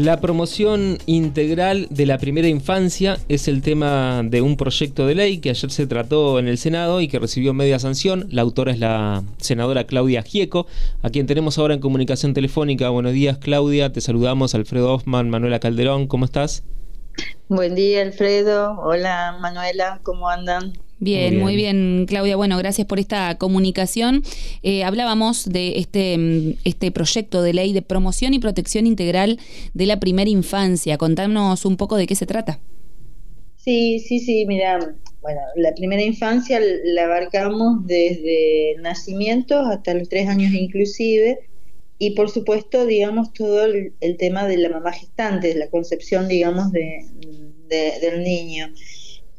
[0.00, 5.38] La promoción integral de la primera infancia es el tema de un proyecto de ley
[5.38, 8.28] que ayer se trató en el Senado y que recibió media sanción.
[8.30, 10.68] La autora es la senadora Claudia Gieco,
[11.02, 12.90] a quien tenemos ahora en comunicación telefónica.
[12.90, 13.92] Buenos días, Claudia.
[13.92, 16.06] Te saludamos, Alfredo Hoffman, Manuela Calderón.
[16.06, 16.62] ¿Cómo estás?
[17.48, 18.78] Buen día, Alfredo.
[18.78, 19.98] Hola, Manuela.
[20.04, 20.74] ¿Cómo andan?
[21.00, 22.06] Bien, muy bien.
[22.08, 22.36] Claudia.
[22.36, 24.22] Bueno, gracias por esta comunicación.
[24.62, 29.38] Eh, hablábamos de este, mm, este proyecto de ley de promoción y protección integral
[29.74, 30.98] de la primera infancia.
[30.98, 32.58] Contanos un poco de qué se trata.
[33.56, 40.28] Sí, sí, sí, mira, bueno, la primera infancia la abarcamos desde nacimiento hasta los tres
[40.28, 41.40] años inclusive
[41.98, 46.70] y por supuesto, digamos, todo el, tema de la mamá gestante, de la concepción, digamos,
[46.70, 47.04] de,
[47.68, 48.72] del niño.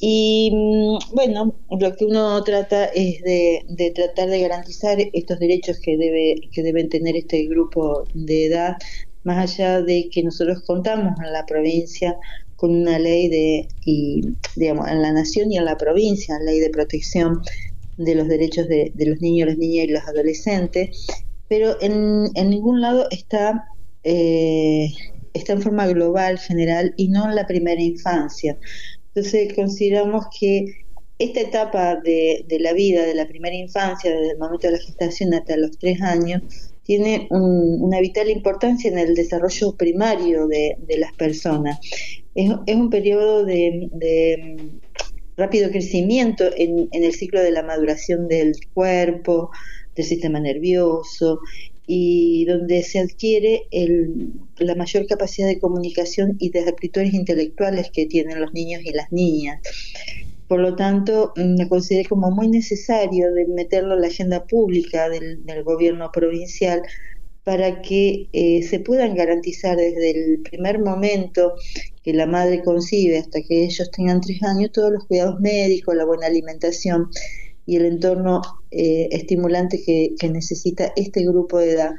[0.00, 5.96] Y mm, bueno, lo que uno trata es de, tratar de garantizar estos derechos que,
[5.98, 8.76] debe, que deben tener este grupo de edad,
[9.24, 12.16] más allá de que nosotros contamos en la provincia
[12.56, 14.22] con una ley de, y,
[14.56, 17.42] digamos, en la nación y en la provincia, ley de protección
[17.98, 21.06] de los derechos de, los niños, las niñas y los adolescentes,
[21.48, 23.66] pero en, en ningún lado está,
[24.04, 24.88] eh,
[25.34, 28.56] está en forma global, general, y no en la primera infancia.
[29.14, 30.84] Entonces consideramos que
[31.20, 35.34] esta etapa de, la vida, de la primera infancia, desde el momento de la gestación
[35.34, 36.42] hasta los tres años,
[36.82, 41.78] tiene una vital importancia en el desarrollo primario de, las personas.
[42.34, 44.70] Es, un periodo de,
[45.36, 49.50] rápido crecimiento en, el ciclo de la maduración del cuerpo,
[49.94, 51.40] del sistema nervioso,
[51.92, 53.66] y donde se adquiere
[54.58, 59.10] la mayor capacidad de comunicación y de aptitudes intelectuales que tienen los niños y las
[59.10, 59.60] niñas.
[60.46, 65.42] Por lo tanto, me considero como muy necesario de meterlo en la agenda pública del,
[65.64, 66.82] gobierno provincial
[67.42, 71.54] para que eh, se puedan garantizar desde el primer momento
[72.04, 76.04] que la madre concibe hasta que ellos tengan tres años todos los cuidados médicos, la
[76.04, 77.10] buena alimentación
[77.70, 78.42] y el entorno
[78.72, 81.92] eh, estimulante que, necesita este grupo de edad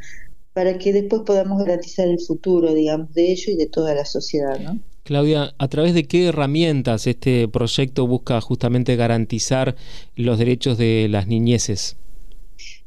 [0.52, 4.60] para que después podamos garantizar el futuro, digamos, de ellos y de toda la sociedad,
[4.60, 4.80] ¿no?
[5.04, 9.78] Claudia, ¿a través de qué herramientas este proyecto busca justamente garantizar
[10.18, 11.96] los derechos de las niñeces?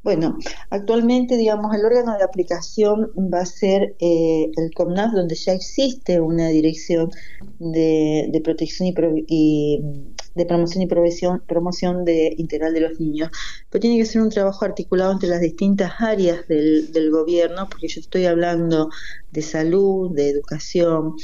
[0.03, 0.37] Bueno,
[0.69, 6.21] actualmente, digamos, el órgano de aplicación va a ser eh, el COMNAF, donde ya existe
[6.21, 7.11] una dirección
[7.59, 8.93] de, protección
[9.27, 9.81] y,
[10.34, 13.31] de promoción y promoción, promoción de, integral de los niños.
[13.71, 17.89] Pero tiene que ser un trabajo articulado entre las distintas áreas del, del gobierno, porque
[17.89, 18.91] yo estoy hablando
[19.31, 21.17] de salud, de educación,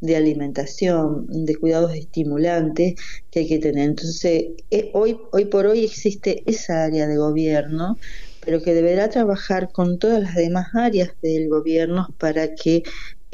[0.00, 2.94] de alimentación, de cuidados estimulantes
[3.30, 3.88] que hay que tener.
[3.88, 7.98] Entonces, eh, hoy, hoy por hoy existe esa área de gobierno,
[8.44, 12.82] pero que deberá trabajar con todas las demás áreas del gobierno para que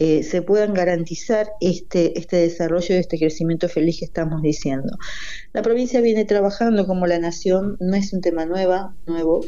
[0.03, 4.97] eh, se puedan garantizar este, este desarrollo y este crecimiento feliz que estamos diciendo.
[5.53, 9.45] La provincia viene trabajando como la nación, no es un tema nueva, nuevo,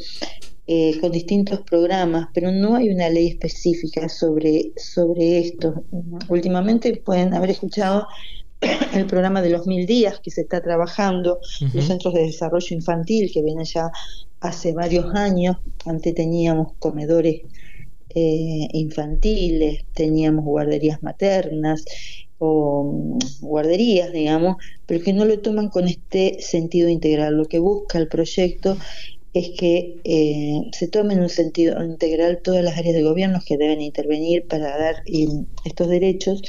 [0.66, 5.84] eh, con distintos programas, pero no hay una ley específica sobre, sobre esto.
[6.28, 8.06] Últimamente pueden haber escuchado
[8.92, 11.40] el programa de los mil días que se está trabajando,
[11.72, 13.90] los centros de desarrollo infantil que vienen ya
[14.40, 17.40] hace varios años, antes teníamos comedores
[18.14, 21.84] eh, infantiles, teníamos guarderías maternas
[22.38, 24.56] o mm, guarderías, digamos,
[24.86, 27.36] pero que no lo toman con este sentido integral.
[27.36, 28.76] Lo que busca el proyecto
[29.32, 33.56] es que eh, se tomen en un sentido integral todas las áreas de gobierno que
[33.56, 34.96] deben intervenir para dar
[35.64, 36.42] estos derechos,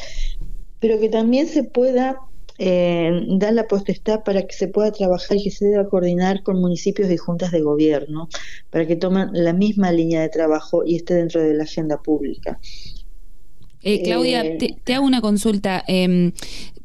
[0.80, 2.18] pero que también se pueda
[2.66, 6.62] eh, dar la potestad para que se pueda trabajar y que se deba coordinar con
[6.62, 8.30] municipios y juntas de gobierno,
[8.70, 12.58] para que tomen la misma línea de trabajo y esté dentro de la agenda pública.
[13.82, 15.84] Eh, Claudia, eh, te, hago una consulta.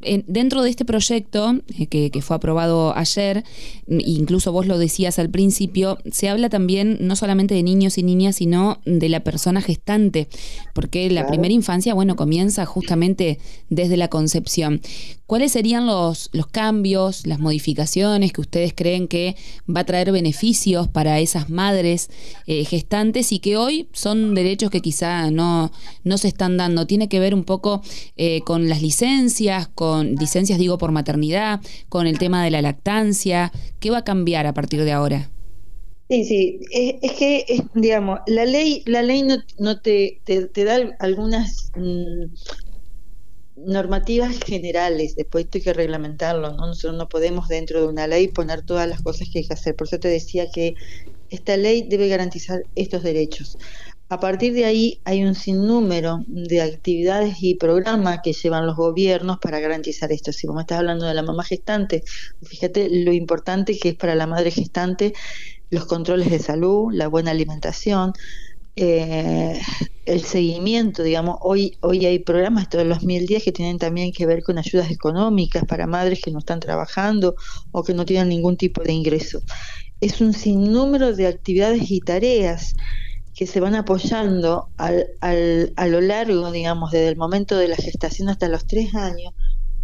[0.01, 3.43] Dentro de este proyecto eh, que, fue aprobado ayer,
[3.89, 8.37] incluso vos lo decías al principio, se habla también no solamente de niños y niñas,
[8.37, 10.29] sino de la persona gestante,
[10.73, 13.41] porque la primera infancia, bueno, comienza justamente
[13.71, 14.81] desde la concepción.
[15.27, 19.37] ¿Cuáles serían los, los cambios, las modificaciones que ustedes creen que
[19.69, 22.09] va a traer beneficios para esas madres
[22.47, 25.71] eh, gestantes y que hoy son derechos que quizá no,
[26.03, 26.87] no se están dando?
[26.87, 27.83] Tiene que ver un poco
[28.17, 33.53] eh, con las licencias, con licencias digo por maternidad, con el tema de la lactancia.
[33.81, 35.31] ¿Qué va a cambiar a partir de ahora?
[36.09, 37.45] Sí, sí, es, que,
[37.75, 42.25] digamos, la ley, la ley no, no te, te, da algunas mm,
[43.57, 46.69] normativas generales, después hay que reglamentarlo, ¿no?
[46.69, 49.77] Nosotros no podemos dentro de una ley poner todas las cosas que hay que hacer.
[49.77, 50.75] Por eso te decía que
[51.29, 53.59] esta ley debe garantizar estos derechos.
[54.11, 59.39] A partir de ahí hay un sinnúmero de actividades y programas que llevan los gobiernos
[59.39, 60.33] para garantizar esto.
[60.33, 62.03] Si vos estás hablando de la mamá gestante,
[62.43, 65.13] fíjate lo importante que es para la madre gestante
[65.71, 68.15] los controles de salud, la buena alimentación,
[68.77, 69.61] eh,
[70.07, 74.25] el seguimiento, digamos, hoy, hoy hay programas todos los mil días que tienen también que
[74.25, 77.35] ver con ayudas económicas para madres que no están trabajando
[77.73, 79.43] o que no tienen ningún tipo de ingreso.
[80.01, 82.75] Es un sinnúmero de actividades y tareas
[83.39, 87.77] que se van apoyando al, al, a lo largo, digamos, desde el momento de la
[87.77, 89.33] gestación hasta los tres años,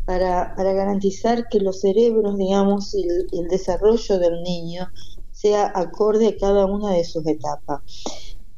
[0.05, 4.89] para, para garantizar que los cerebros, digamos, y el, desarrollo del niño
[5.31, 7.81] sea acorde a cada una de sus etapas.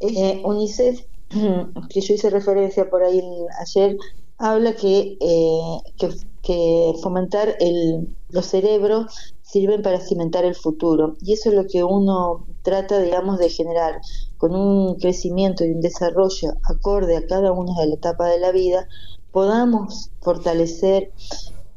[0.01, 1.03] Eh, UNICEF,
[1.91, 3.21] que yo hice referencia por ahí
[3.61, 3.99] ayer,
[4.39, 6.09] habla que, eh, que,
[6.43, 11.17] que, fomentar el, los cerebros sirven para cimentar el futuro.
[11.23, 14.01] Y eso es lo que uno trata, digamos, de generar
[14.37, 18.53] con un crecimiento y un desarrollo acorde a cada una de las etapas de la
[18.53, 18.87] vida,
[19.33, 21.11] podamos fortalecer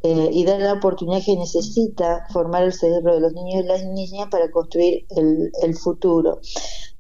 [0.04, 3.86] eh, y dar la oportunidad que necesita formar el cerebro de los niños y las
[3.86, 6.42] niñas para construir el, futuro.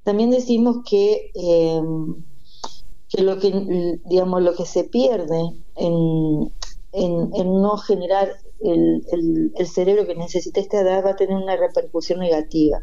[0.03, 1.81] También decimos que, eh,
[3.09, 5.41] que lo que digamos lo que se pierde
[5.75, 6.53] en,
[6.93, 8.29] en no generar
[8.61, 12.79] el, el, cerebro que necesita esta edad va a tener una repercusión negativa.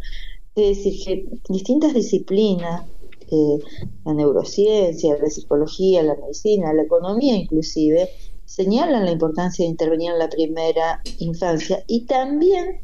[0.54, 2.86] Es decir, que distintas disciplinas,
[3.30, 3.58] eh,
[4.04, 8.08] la neurociencia, la psicología, la medicina, la economía inclusive,
[8.44, 12.80] señalan la importancia de intervenir en la primera infancia y también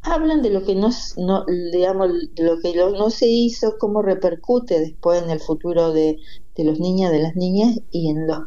[0.00, 0.88] hablan de lo que no,
[1.18, 6.18] no digamos, lo que no se hizo, cómo repercute después en el futuro de,
[6.56, 8.40] de los niños, de las niñas y en los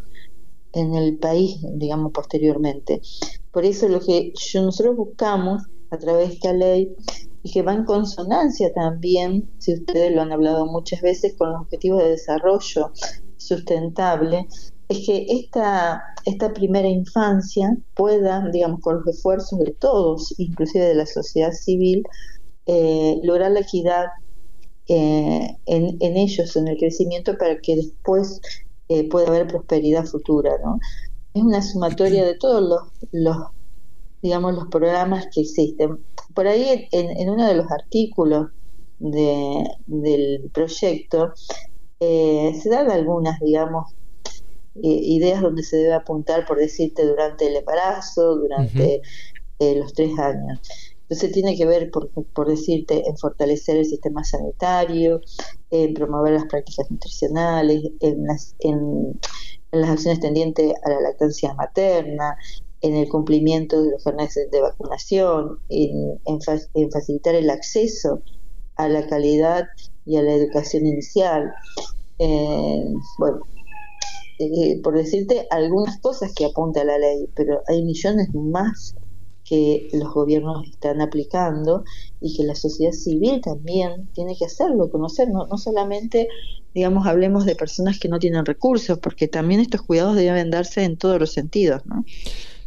[0.75, 3.01] en el país, digamos, posteriormente.
[3.55, 6.93] Por eso lo que nosotros buscamos a través de esta ley
[7.41, 11.61] y que va en consonancia también, si ustedes lo han hablado muchas veces, con los
[11.61, 12.91] objetivos de desarrollo
[13.37, 14.45] sustentable,
[14.89, 20.95] es que esta, esta primera infancia pueda, digamos, con los esfuerzos de todos, inclusive de
[20.95, 22.03] la sociedad civil,
[22.65, 24.07] eh, lograr la equidad
[24.89, 28.41] eh, en, en, ellos, en el crecimiento, para que después
[28.89, 30.51] eh, pueda haber prosperidad futura.
[30.61, 30.77] ¿no?
[31.35, 33.37] Es una sumatoria de todos los, los
[34.21, 35.99] digamos, los programas que existen.
[36.33, 38.51] Por ahí, en, uno de los artículos
[38.99, 41.33] de, del proyecto,
[41.99, 43.93] eh, se dan algunas, digamos,
[44.75, 49.01] eh, ideas donde se debe apuntar, por decirte, durante el embarazo, durante
[49.59, 50.61] eh, los tres años.
[51.01, 55.19] Entonces tiene que ver, por, por, decirte, en fortalecer el sistema sanitario,
[55.69, 59.19] en promover las prácticas nutricionales, en, las, en
[59.71, 62.37] en las acciones tendientes a la lactancia materna,
[62.81, 66.41] en el cumplimiento de los carnets de vacunación, en,
[66.91, 68.21] facilitar el acceso
[68.75, 69.65] a la calidad
[70.05, 71.51] y a la educación inicial.
[72.19, 72.83] Eh,
[73.17, 73.39] bueno,
[74.39, 78.95] eh, por decirte algunas cosas que apunta la ley, pero hay millones más
[79.47, 81.83] que los gobiernos están aplicando
[82.19, 86.27] y que la sociedad civil también tiene que hacerlo, conocer, no, no solamente
[86.75, 90.97] digamos, hablemos de personas que no tienen recursos, porque también estos cuidados deben darse en
[90.97, 92.03] todos los sentidos, ¿no?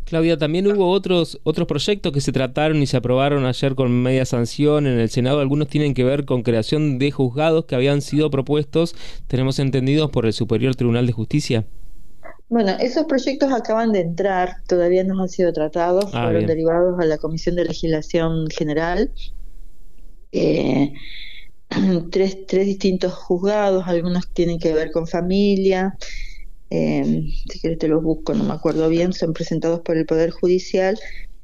[0.07, 4.25] Claudia, también hubo otros otros proyectos que se trataron y se aprobaron ayer con media
[4.25, 5.41] sanción en el Senado.
[5.41, 8.95] Algunos tienen que ver con creación de juzgados que habían sido propuestos,
[9.27, 11.67] tenemos entendidos, por el Superior Tribunal de Justicia.
[12.49, 17.05] Bueno, esos proyectos acaban de entrar, todavía no han sido tratados, ah, fueron derivados a
[17.05, 19.13] la Comisión de Legislación General.
[20.33, 20.95] Eh,
[22.11, 25.97] tres, tres distintos juzgados, algunos tienen que ver con familia,
[26.71, 30.31] eh, si quieres te los busco, no me acuerdo bien, son presentados por el Poder
[30.31, 30.99] Judicial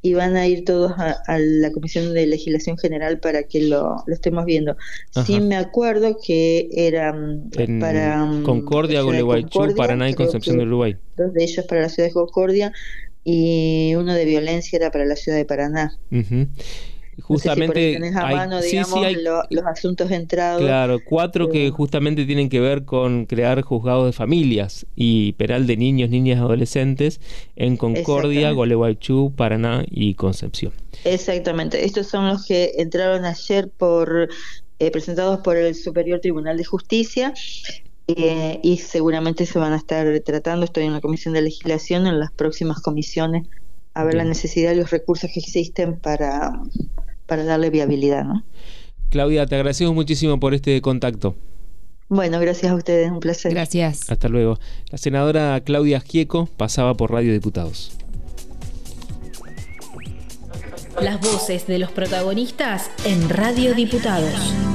[0.04, 4.44] y van a ir todos a, la Comisión de Legislación General para que lo, estemos
[4.44, 4.76] viendo.
[5.24, 8.22] Sí me acuerdo que eran para...
[8.26, 10.96] Mm, Concordia, Gualeguaychú, Paraná y Concepción de Uruguay.
[11.16, 12.70] Dos de ellos para la ciudad de Concordia
[13.24, 15.96] y uno de violencia era para la ciudad de Paraná
[17.22, 19.16] justamente hay,
[19.50, 20.60] los asuntos entrados.
[20.60, 25.76] Claro, cuatro que justamente tienen que ver con crear juzgados de familias y penal de
[25.76, 27.20] niños, niñas, adolescentes
[27.56, 30.72] en Concordia, Gualeguaychú, Paraná y Concepción.
[31.04, 34.28] Exactamente, estos son los que entraron ayer por
[34.78, 37.32] eh, presentados por el Superior Tribunal de Justicia.
[38.06, 42.20] Eh, y seguramente se van a estar tratando, estoy en la Comisión de Legislación, en
[42.20, 43.46] las próximas comisiones,
[43.94, 46.60] a ver la necesidad y los recursos que existen para,
[47.26, 48.24] para darle viabilidad.
[48.24, 48.44] ¿no?
[49.10, 51.36] Claudia, te agradecemos muchísimo por este contacto.
[52.08, 53.52] Bueno, gracias a ustedes, un placer.
[53.52, 54.10] Gracias.
[54.10, 54.58] Hasta luego.
[54.90, 57.96] La senadora Claudia Gieco pasaba por Radio Diputados.
[61.00, 64.73] Las voces de los protagonistas en Radio Diputados.